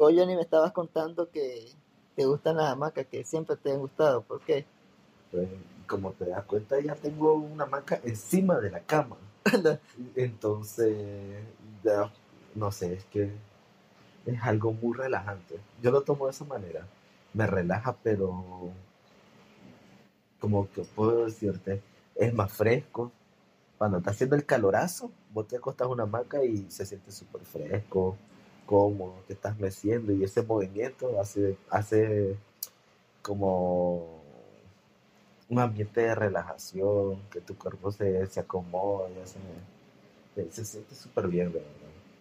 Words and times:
vos, 0.00 0.14
Johnny, 0.16 0.34
me 0.34 0.40
estabas 0.40 0.72
contando 0.72 1.30
que 1.30 1.66
te 2.16 2.24
gustan 2.24 2.56
las 2.56 2.70
hamacas, 2.70 3.06
que 3.06 3.22
siempre 3.22 3.56
te 3.56 3.70
han 3.70 3.80
gustado. 3.80 4.22
¿Por 4.22 4.40
qué? 4.40 4.64
Pues, 5.30 5.46
como 5.86 6.12
te 6.12 6.24
das 6.24 6.44
cuenta, 6.44 6.80
ya 6.80 6.94
tengo 6.94 7.34
una 7.34 7.64
hamaca 7.64 8.00
encima 8.02 8.58
de 8.58 8.70
la 8.70 8.80
cama. 8.80 9.16
Entonces, 10.16 11.44
ya, 11.84 12.10
no 12.54 12.72
sé, 12.72 12.94
es 12.94 13.04
que 13.04 13.30
es 14.24 14.42
algo 14.42 14.72
muy 14.72 14.96
relajante. 14.96 15.60
Yo 15.82 15.90
lo 15.90 16.00
tomo 16.00 16.24
de 16.26 16.30
esa 16.30 16.46
manera. 16.46 16.86
Me 17.34 17.46
relaja, 17.46 17.94
pero 18.02 18.72
como 20.40 20.70
que 20.70 20.82
puedo 20.82 21.26
decirte, 21.26 21.82
es 22.14 22.32
más 22.32 22.50
fresco. 22.50 23.12
Cuando 23.76 23.98
está 23.98 24.12
haciendo 24.12 24.34
el 24.34 24.46
calorazo, 24.46 25.10
vos 25.32 25.46
te 25.46 25.56
acostas 25.56 25.88
una 25.88 26.04
hamaca 26.04 26.42
y 26.42 26.70
se 26.70 26.86
siente 26.86 27.12
súper 27.12 27.42
fresco, 27.42 28.16
cómodo, 28.70 29.16
te 29.26 29.32
estás 29.32 29.58
meciendo 29.58 30.12
y 30.12 30.22
ese 30.22 30.42
movimiento 30.42 31.20
hace, 31.20 31.56
hace 31.70 32.36
como 33.20 34.22
un 35.48 35.58
ambiente 35.58 36.02
de 36.02 36.14
relajación, 36.14 37.20
que 37.32 37.40
tu 37.40 37.58
cuerpo 37.58 37.90
se, 37.90 38.24
se 38.28 38.38
acomoda, 38.38 39.08
se, 40.36 40.52
se 40.52 40.64
siente 40.64 40.94
súper 40.94 41.26
bien, 41.26 41.52
¿verdad? 41.52 41.66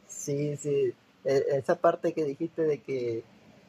Sí, 0.07 0.57
sí. 0.57 0.91
E, 1.23 1.45
esa 1.51 1.75
parte 1.75 2.13
que 2.13 2.25
dijiste 2.25 2.63
de 2.63 2.81
que 2.81 3.23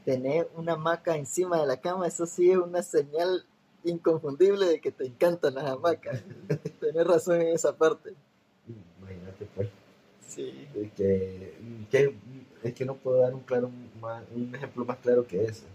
tener 0.07 0.49
una 0.57 0.73
hamaca 0.73 1.19
encima 1.19 1.60
de 1.60 1.66
la 1.66 1.77
cama, 1.83 2.07
eso 2.07 2.24
sí 2.24 2.51
es 2.51 2.57
una 2.57 2.83
señal 2.83 3.45
inconfundible 3.85 4.65
de 4.65 4.80
que 4.80 4.91
te 4.91 5.05
encantan 5.05 5.55
las 5.55 5.66
hamacas. 5.66 6.24
Tienes 6.80 7.07
razón 7.07 7.43
en 7.43 7.49
esa 7.49 7.77
parte. 7.77 8.15
Imagínate, 8.99 9.47
pues. 9.55 9.69
Sí. 10.30 10.69
Que, 10.97 11.55
que, 11.91 12.15
es 12.63 12.75
que 12.75 12.85
no 12.85 12.95
puedo 12.95 13.21
dar 13.21 13.35
un, 13.35 13.41
claro, 13.41 13.71
un 14.35 14.55
ejemplo 14.55 14.85
más 14.85 14.99
claro 14.99 15.27
que 15.27 15.45
ese. 15.45 15.67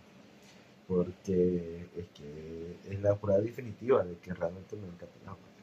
Porque 0.88 1.88
es 1.98 2.06
que 2.10 2.78
es 2.90 3.02
la 3.02 3.16
prueba 3.16 3.42
definitiva 3.42 4.04
de 4.04 4.18
que 4.18 4.34
realmente 4.34 4.76
me 4.76 4.86
encantan 4.86 5.20
las 5.24 5.30
hamacas. 5.30 5.56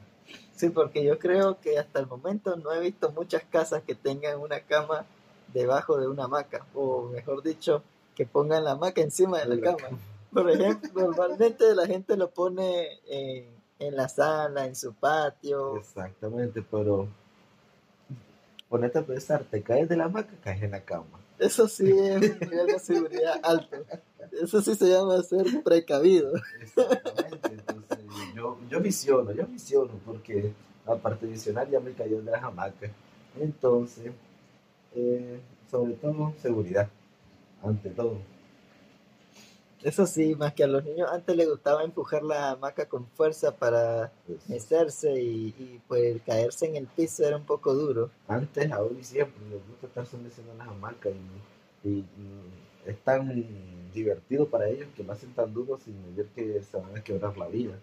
Sí, 0.55 0.71
porque 0.71 1.05
yo 1.05 1.19
creo 1.19 1.61
que 1.61 1.79
hasta 1.79 2.01
el 2.01 2.07
momento 2.07 2.57
no 2.57 2.73
he 2.73 2.81
visto 2.81 3.13
muchas 3.13 3.43
casas 3.45 3.83
que 3.83 3.95
tengan 3.95 4.41
una 4.41 4.61
cama 4.61 5.07
debajo 5.53 5.99
de 5.99 6.09
una 6.09 6.25
hamaca, 6.25 6.67
o 6.75 7.05
mejor 7.05 7.43
dicho, 7.43 7.83
que 8.15 8.27
pongan 8.27 8.65
la 8.65 8.73
hamaca 8.73 9.01
encima 9.01 9.39
de 9.39 9.57
la, 9.57 9.61
cama. 9.61 9.99
Por 10.33 10.51
ejemplo, 10.51 10.91
normalmente 10.95 11.75
la 11.75 11.87
gente 11.87 12.17
lo 12.17 12.31
pone 12.31 13.01
en, 13.07 13.47
en, 13.79 13.97
la 13.97 14.09
sala, 14.09 14.67
en 14.67 14.75
su 14.75 14.95
patio. 14.95 15.77
Exactamente, 15.77 16.63
pero 16.63 17.09
ponete 18.73 18.99
a 18.99 19.03
pensar, 19.03 19.45
te 19.45 19.61
caes 19.61 19.87
de 19.87 19.99
la 19.99 20.05
hamaca, 20.05 20.33
caes 20.43 20.63
en 20.63 20.71
la 20.71 20.81
cama. 20.81 21.21
Eso 21.39 21.69
sí 21.69 21.85
es 21.91 22.23
un 22.23 22.49
nivel 22.49 22.67
de 22.69 22.79
seguridad 22.79 23.39
alto. 23.43 23.77
Eso 24.43 24.63
sí 24.63 24.75
se 24.75 24.89
llama 24.89 25.23
ser 25.23 25.63
precavido. 25.63 26.33
Exactamente, 26.59 27.51
entonces 27.51 27.99
yo, 28.35 28.59
yo 28.71 28.81
visiono, 28.81 29.31
yo 29.33 29.47
visiono, 29.47 29.91
porque 30.07 30.55
aparte 30.87 31.27
de 31.27 31.33
visionar 31.33 31.69
ya 31.69 31.81
me 31.81 31.93
cayó 31.93 32.23
de 32.23 32.31
la 32.31 32.39
hamaca. 32.39 32.91
Entonces, 33.39 34.11
eh, 34.95 35.39
sobre 35.71 35.93
todo 35.93 36.33
seguridad, 36.41 36.89
ante 37.63 37.91
todo. 37.91 38.17
Eso 39.83 40.07
sí, 40.07 40.37
más 40.37 40.55
que 40.55 40.63
a 40.63 40.69
los 40.69 40.85
niños 40.85 41.11
antes 41.11 41.35
les 41.35 41.49
gustaba 41.49 41.83
empujar 41.83 42.23
la 42.23 42.51
hamaca 42.53 42.89
con 42.89 43.07
fuerza 43.09 43.57
para 43.57 44.13
mecerse 44.49 45.21
y, 45.21 45.81
pues 45.89 46.23
caerse 46.23 46.67
en 46.67 46.77
el 46.77 46.87
piso 46.87 47.27
era 47.27 47.37
un 47.37 47.45
poco 47.45 47.75
duro. 47.75 48.11
Antes, 48.29 48.71
ahora 48.71 48.95
y 48.99 49.03
siempre, 49.03 49.43
les 49.51 49.67
gusta 49.67 49.89
estar 49.89 50.07
soneciendo 50.07 50.55
las 50.55 50.69
hamacas 50.69 51.13
y, 51.85 51.89
y, 51.89 52.05
es 52.87 52.99
tan 53.01 53.91
divertido 53.93 54.49
para 54.49 54.69
ellos 54.69 54.89
que 54.97 55.03
lo 55.03 55.13
hacen 55.13 55.33
tan 55.35 55.53
duro 55.53 55.79
sin 55.79 56.17
ver 56.17 56.27
que 56.27 56.63
se 56.63 56.77
van 56.77 56.97
a 56.97 57.03
quebrar 57.03 57.37
la 57.37 57.49
vida. 57.49 57.79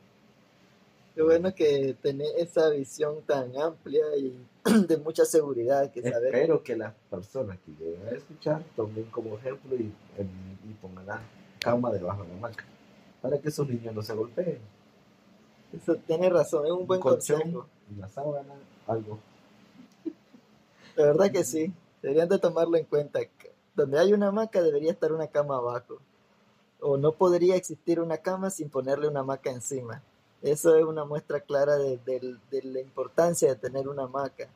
Qué 1.16 1.22
bueno 1.22 1.54
que 1.54 1.98
tenés 2.02 2.32
esa 2.38 2.70
visión 2.70 3.22
tan 3.26 3.58
amplia 3.58 4.06
y 4.18 4.38
de 4.88 4.98
mucha 4.98 5.26
seguridad 5.26 5.92
que 5.92 6.02
saber. 6.02 6.34
Espero 6.34 6.64
que 6.64 6.78
las 6.78 6.94
personas 7.10 7.58
que 7.60 7.72
lleguen 7.72 8.08
a 8.08 8.12
escuchar 8.12 8.64
tomen 8.76 9.06
como 9.06 9.38
ejemplo 9.38 9.76
y, 9.76 9.92
y 10.22 10.74
pongan 10.82 11.06
la 11.06 11.22
cama 11.60 11.92
debajo 11.92 12.24
de 12.24 12.30
la 12.30 12.36
hamaca 12.36 12.66
para 13.22 13.38
que 13.40 13.50
esos 13.50 13.68
niños 13.68 13.94
no 13.94 14.02
se 14.02 14.14
golpeen. 14.14 14.60
Eso 15.74 15.96
tiene 15.96 16.30
razón, 16.30 16.66
es 16.66 16.72
un 16.72 16.88
buen 16.88 17.00
consejo. 17.00 17.68
Una 17.96 18.10
sábana, 18.10 18.56
algo. 18.88 19.20
De 20.96 21.04
verdad 21.04 21.32
que 21.32 21.44
sí, 21.44 21.72
deberían 22.02 22.30
de 22.30 22.40
tomarlo 22.40 22.78
en 22.78 22.86
cuenta. 22.86 23.20
Donde 23.76 24.00
hay 24.00 24.14
una 24.14 24.30
hamaca 24.30 24.62
debería 24.62 24.92
estar 24.92 25.12
una 25.12 25.28
cama 25.28 25.58
abajo. 25.58 26.00
O 26.82 26.98
no 26.98 27.12
podría 27.12 27.56
existir 27.56 28.00
una 28.00 28.18
cama 28.18 28.50
sin 28.50 28.70
ponerle 28.70 29.08
una 29.08 29.20
hamaca 29.20 29.52
encima. 29.52 30.02
Eso 30.42 30.76
es 30.76 30.86
una 30.86 31.04
muestra 31.04 31.42
clara 31.42 31.78
de, 31.78 32.00
la 32.64 32.80
importancia 32.80 33.50
de 33.50 33.56
tener 33.56 33.88
una 33.90 34.04
hamaca, 34.04 34.48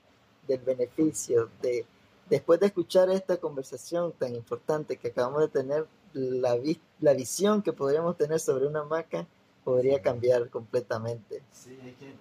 del 0.47 0.59
beneficio, 0.59 1.49
de 1.61 1.85
después 2.29 2.59
de 2.59 2.67
escuchar 2.67 3.09
esta 3.09 3.37
conversación 3.37 4.13
tan 4.13 4.33
importante 4.33 4.97
que 4.97 5.09
acabamos 5.09 5.41
de 5.41 5.47
tener, 5.49 5.85
la, 6.13 6.57
la 7.03 7.13
visión 7.13 7.61
que 7.61 7.73
podríamos 7.73 8.15
tener 8.15 8.39
sobre 8.39 8.65
una 8.65 8.79
hamaca 8.79 9.27
podría 9.65 10.01
cambiar 10.01 10.49
completamente. 10.49 11.41
Sí, 11.51 11.77
hay 11.83 11.91
que 11.95 12.13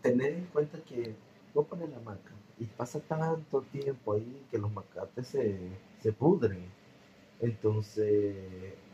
tener 0.00 0.32
en 0.32 0.46
cuenta 0.46 0.78
que 0.78 1.14
vos 1.52 1.66
pones 1.66 1.90
la 1.90 1.98
hamaca 1.98 2.32
y 2.58 2.64
pasa 2.64 3.00
tanto 3.00 3.60
tiempo 3.70 4.14
ahí 4.14 4.46
que 4.50 4.56
los 4.56 4.72
macates 4.72 5.26
se, 5.26 5.58
se 6.02 6.10
pudren. 6.10 6.64
Entonces, 7.40 8.34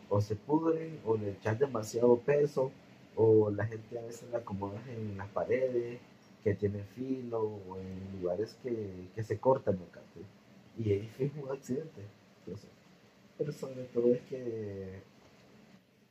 o 0.08 0.20
se 0.20 0.34
pudren 0.34 0.98
o 1.06 1.16
le 1.16 1.30
echas 1.30 1.60
demasiado 1.60 2.16
peso 2.18 2.72
o 3.14 3.50
la 3.50 3.66
gente 3.66 4.00
a 4.00 4.02
veces 4.02 4.28
la 4.32 4.38
acomoda 4.38 4.80
en 4.88 5.16
las 5.16 5.28
paredes 5.28 6.00
que 6.42 6.54
tienen 6.54 6.84
filo 6.96 7.42
o 7.42 7.76
en 7.76 8.20
lugares 8.20 8.56
que, 8.64 9.10
que 9.14 9.22
se 9.22 9.38
cortan 9.38 9.76
el 9.76 10.84
y 10.84 10.92
ahí 10.92 11.08
fue 11.16 11.30
un 11.40 11.50
accidente 11.52 12.02
pero 13.38 13.52
sobre 13.52 13.84
todo 13.84 14.12
es 14.12 14.20
que 14.22 15.00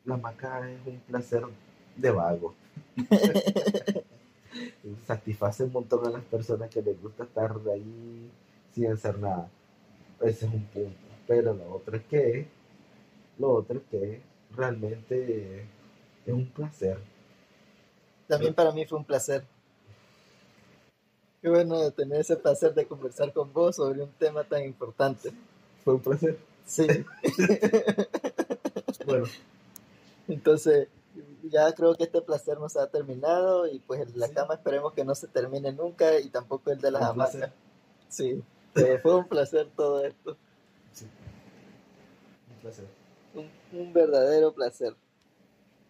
la 0.05 0.17
maca 0.17 0.71
es 0.71 0.79
un 0.85 0.99
placer 1.01 1.43
de 1.95 2.11
vago 2.11 2.55
satisface 5.05 5.65
un 5.65 5.73
montón 5.73 6.07
a 6.07 6.09
las 6.09 6.23
personas 6.23 6.69
que 6.69 6.81
les 6.81 6.99
gusta 7.01 7.25
estar 7.25 7.55
ahí 7.73 8.31
sin 8.73 8.91
hacer 8.91 9.19
nada 9.19 9.49
ese 10.21 10.47
es 10.47 10.53
un 10.53 10.63
punto 10.65 11.07
pero 11.27 11.53
lo 11.53 11.75
otro 11.75 11.97
es 11.97 12.03
que 12.05 12.47
lo 13.37 13.51
otro 13.51 13.77
es 13.77 13.83
que 13.91 14.21
realmente 14.55 15.65
es 16.25 16.33
un 16.33 16.47
placer. 16.47 16.97
También 18.27 18.53
para 18.53 18.71
mí 18.71 18.85
fue 18.85 18.97
un 18.97 19.05
placer. 19.05 19.43
Qué 21.41 21.49
bueno 21.49 21.91
tener 21.91 22.21
ese 22.21 22.35
placer 22.35 22.73
de 22.73 22.85
conversar 22.85 23.31
con 23.31 23.53
vos 23.53 23.75
sobre 23.75 24.01
un 24.01 24.11
tema 24.13 24.43
tan 24.43 24.63
importante. 24.63 25.31
Fue 25.83 25.93
un 25.93 26.01
placer. 26.01 26.37
Sí. 26.67 26.85
bueno. 29.05 29.25
Entonces, 30.27 30.89
ya 31.43 31.71
creo 31.73 31.95
que 31.95 32.03
este 32.03 32.21
placer 32.21 32.59
nos 32.59 32.75
ha 32.75 32.87
terminado 32.87 33.67
y 33.67 33.79
pues 33.79 34.15
la 34.15 34.29
cama 34.29 34.55
esperemos 34.55 34.93
que 34.93 35.05
no 35.05 35.15
se 35.15 35.27
termine 35.27 35.71
nunca 35.71 36.19
y 36.19 36.29
tampoco 36.29 36.69
el 36.69 36.79
de 36.79 36.91
las 36.91 37.01
hamacas. 37.01 37.51
Sí, 38.09 38.43
fue 39.01 39.15
un 39.15 39.27
placer 39.27 39.69
todo 39.75 40.03
esto. 40.03 40.37
Sí. 40.93 41.07
Un 42.51 42.61
placer. 42.61 42.85
un 43.71 43.93
verdadero 43.93 44.53
placer. 44.53 44.93